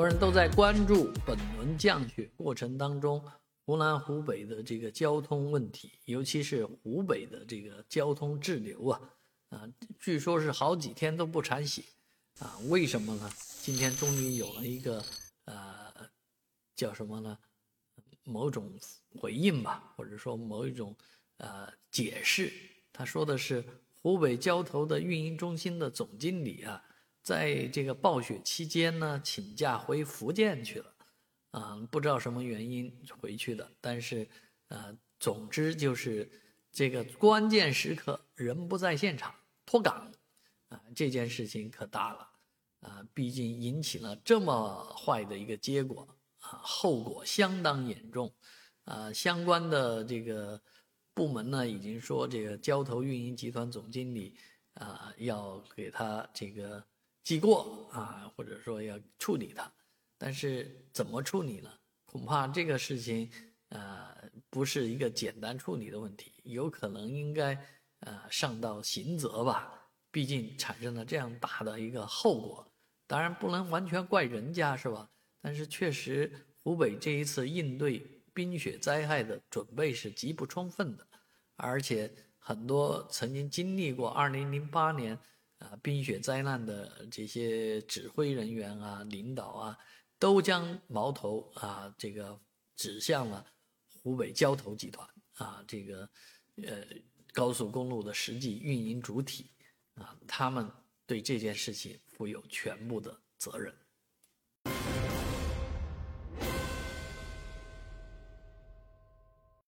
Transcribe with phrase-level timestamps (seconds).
[0.00, 3.22] 很多人都在关注本轮降雪过程当中，
[3.66, 8.98] 湖南、湖北的这个交通问题，尤其是湖北的这个交通滞留啊，
[9.50, 9.68] 啊，
[9.98, 11.82] 据说是好几天都不铲雪，
[12.38, 13.30] 啊，为什么呢？
[13.60, 15.04] 今天终于有了一个
[15.44, 15.92] 呃，
[16.74, 17.36] 叫什么呢？
[18.24, 18.72] 某种
[19.20, 20.96] 回应吧，或者说某一种
[21.36, 22.50] 呃解释。
[22.90, 23.62] 他说的是
[24.00, 26.82] 湖北交投的运营中心的总经理啊。
[27.22, 30.94] 在这个暴雪期间呢，请假回福建去了，
[31.50, 32.90] 啊，不知道什么原因
[33.20, 34.26] 回去的，但是，
[34.68, 36.28] 呃，总之就是
[36.72, 39.34] 这个关键时刻人不在现场
[39.66, 40.10] 脱岗，
[40.70, 42.30] 啊，这件事情可大了，
[42.80, 48.34] 啊，毕竟引起了这么坏的一个结果，啊，后果相当严重，
[48.84, 50.60] 啊，相关的这个
[51.12, 54.34] 部门呢已经说这个交投运营集团总经理
[54.74, 56.82] 啊要给他这个。
[57.22, 59.72] 记过啊，或者说要处理它，
[60.18, 61.70] 但是怎么处理呢？
[62.04, 63.30] 恐怕这个事情，
[63.68, 67.56] 呃，不是一个简单处理的问题，有可能应该
[68.00, 69.76] 呃上到刑责吧。
[70.10, 72.72] 毕竟产生了这样大的一个后果，
[73.06, 75.08] 当然不能完全怪人家是吧？
[75.40, 76.32] 但是确实，
[76.64, 78.00] 湖北这一次应对
[78.34, 81.06] 冰雪灾害的准备是极不充分的，
[81.54, 85.18] 而且很多曾经经历过2008年。
[85.60, 89.78] 啊，冰雪灾难的这些指挥人员啊、领导啊，
[90.18, 92.38] 都将矛头啊这个
[92.76, 93.46] 指向了
[94.02, 96.10] 湖北交投集团啊，这个
[96.66, 96.84] 呃
[97.32, 99.50] 高速公路的实际运营主体
[99.94, 100.68] 啊，他们
[101.06, 103.74] 对这件事情负有全部的责任。